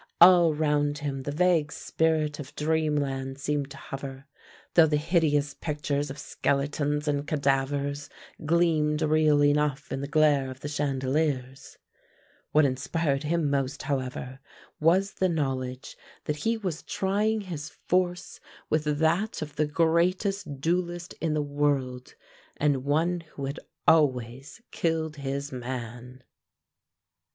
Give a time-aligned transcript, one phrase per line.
[0.19, 4.25] All round him the vague spirit of dreamland seemed to hover,
[4.73, 8.09] though the hideous pictures of skeletons and cadavers
[8.43, 11.77] gleamed real enough in the glare of the chandeliers.
[12.51, 14.39] What inspired him most, however,
[14.79, 18.39] was the knowledge that he was trying his force
[18.71, 22.15] with that of the greatest duellist in the world,
[22.57, 26.23] and one who had always killed his man.